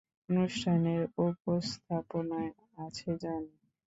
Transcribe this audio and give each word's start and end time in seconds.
অনুষ্ঠানের 0.29 1.01
উপস্থাপনায় 1.21 2.51
আছে 2.77 3.09
জনি। 3.21 3.53